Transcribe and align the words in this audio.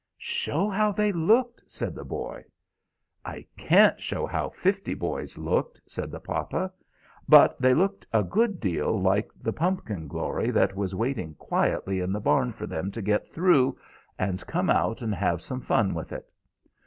"Show 0.17 0.67
how 0.67 0.91
they 0.91 1.11
looked!" 1.11 1.61
said 1.67 1.93
the 1.93 2.03
boy. 2.03 2.43
"I 3.23 3.45
can't 3.55 4.01
show 4.01 4.25
how 4.25 4.49
fifty 4.49 4.95
boys 4.95 5.37
looked," 5.37 5.79
said 5.85 6.09
the 6.09 6.19
papa. 6.19 6.73
"But 7.29 7.61
they 7.61 7.75
looked 7.75 8.07
a 8.11 8.23
good 8.23 8.59
deal 8.59 8.99
like 8.99 9.29
the 9.39 9.53
pumpkin 9.53 10.07
glory 10.07 10.49
that 10.49 10.75
was 10.75 10.95
waiting 10.95 11.35
quietly 11.35 11.99
in 11.99 12.11
the 12.11 12.19
barn 12.19 12.51
for 12.51 12.65
them 12.65 12.89
to 12.93 13.01
get 13.03 13.27
through, 13.31 13.77
and 14.17 14.43
come 14.47 14.71
out 14.71 15.03
and 15.03 15.13
have 15.13 15.39
some 15.39 15.61
fun 15.61 15.93
with 15.93 16.11
it. 16.11 16.31